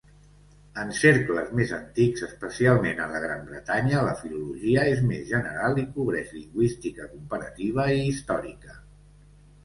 [0.83, 5.85] En cercles més antics, especialment a la Gran Bretanya, la filologia és més general, i
[5.99, 8.75] cobreix lingüística comparativa i històrica.